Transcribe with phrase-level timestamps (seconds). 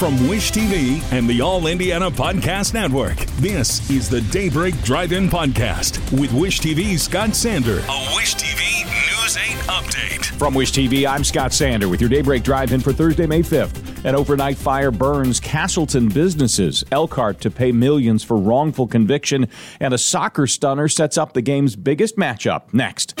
[0.00, 5.28] From Wish TV and the All Indiana Podcast Network, this is the Daybreak Drive In
[5.28, 7.80] Podcast with Wish TV's Scott Sander.
[7.80, 10.24] A Wish TV News 8 update.
[10.38, 14.02] From Wish TV, I'm Scott Sander with your Daybreak Drive In for Thursday, May 5th.
[14.06, 16.82] An overnight fire burns Castleton businesses.
[16.90, 19.48] Elkhart to pay millions for wrongful conviction,
[19.80, 22.72] and a soccer stunner sets up the game's biggest matchup.
[22.72, 23.20] Next.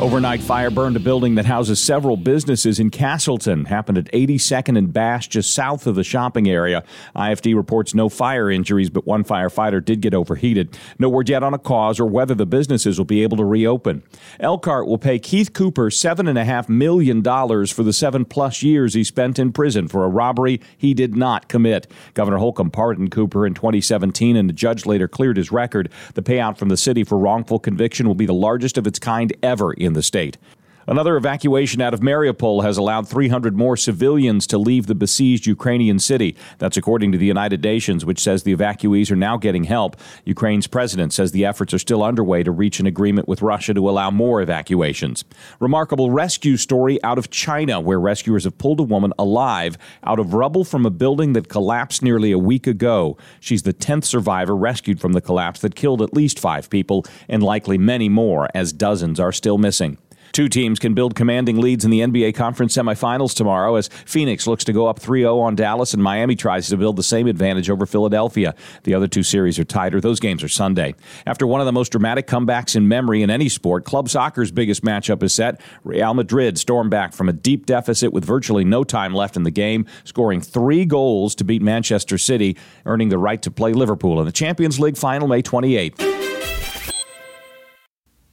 [0.00, 3.66] Overnight fire burned a building that houses several businesses in Castleton.
[3.66, 6.84] Happened at 82nd and Bash, just south of the shopping area.
[7.14, 10.74] IFD reports no fire injuries, but one firefighter did get overheated.
[10.98, 14.02] No word yet on a cause or whether the businesses will be able to reopen.
[14.40, 19.52] Elkhart will pay Keith Cooper $7.5 million for the seven plus years he spent in
[19.52, 21.92] prison for a robbery he did not commit.
[22.14, 25.90] Governor Holcomb pardoned Cooper in 2017, and the judge later cleared his record.
[26.14, 29.30] The payout from the city for wrongful conviction will be the largest of its kind
[29.42, 30.38] ever in in the state.
[30.86, 35.98] Another evacuation out of Mariupol has allowed 300 more civilians to leave the besieged Ukrainian
[35.98, 36.34] city.
[36.58, 39.96] That's according to the United Nations, which says the evacuees are now getting help.
[40.24, 43.90] Ukraine's president says the efforts are still underway to reach an agreement with Russia to
[43.90, 45.24] allow more evacuations.
[45.60, 50.32] Remarkable rescue story out of China, where rescuers have pulled a woman alive out of
[50.32, 53.18] rubble from a building that collapsed nearly a week ago.
[53.38, 57.42] She's the 10th survivor rescued from the collapse that killed at least five people and
[57.42, 59.98] likely many more, as dozens are still missing.
[60.32, 64.64] Two teams can build commanding leads in the NBA Conference semifinals tomorrow as Phoenix looks
[64.64, 67.68] to go up 3 0 on Dallas and Miami tries to build the same advantage
[67.68, 68.54] over Philadelphia.
[68.84, 70.00] The other two series are tighter.
[70.00, 70.94] Those games are Sunday.
[71.26, 74.82] After one of the most dramatic comebacks in memory in any sport, club soccer's biggest
[74.82, 75.60] matchup is set.
[75.84, 79.50] Real Madrid stormed back from a deep deficit with virtually no time left in the
[79.50, 84.26] game, scoring three goals to beat Manchester City, earning the right to play Liverpool in
[84.26, 86.00] the Champions League final May 28th.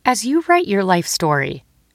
[0.06, 1.66] As you write your life story,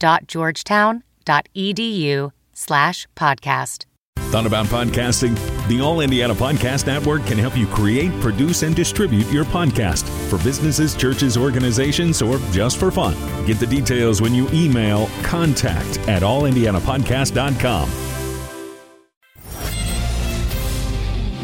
[0.00, 3.84] www.georgetown.edu slash podcast.
[4.30, 5.36] Thought about podcasting?
[5.66, 10.38] The All Indiana Podcast Network can help you create, produce, and distribute your podcast for
[10.44, 13.16] businesses, churches, organizations, or just for fun.
[13.44, 18.09] Get the details when you email contact at allindianapodcast.com.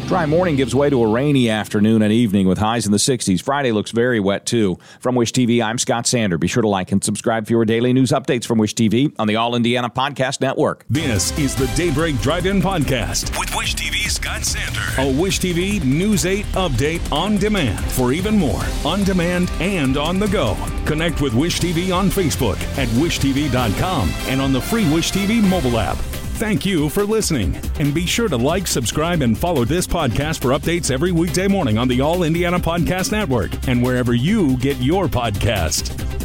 [0.07, 3.41] Dry morning gives way to a rainy afternoon and evening with highs in the 60s.
[3.41, 4.79] Friday looks very wet too.
[5.01, 6.37] From Wish TV, I'm Scott Sander.
[6.37, 9.27] Be sure to like and subscribe for your daily news updates from Wish TV on
[9.27, 10.85] the All Indiana Podcast Network.
[10.89, 14.79] This is the Daybreak Drive-In Podcast with Wish TV's Scott Sander.
[15.01, 20.19] A Wish TV News 8 update on demand for even more on demand and on
[20.19, 20.55] the go.
[20.85, 25.77] Connect with Wish TV on Facebook at wishtv.com and on the free Wish TV mobile
[25.77, 25.97] app.
[26.37, 27.59] Thank you for listening.
[27.79, 31.79] And be sure to like, subscribe, and follow this podcast for updates every weekday morning
[31.79, 36.16] on the All Indiana Podcast Network and wherever you get your podcast.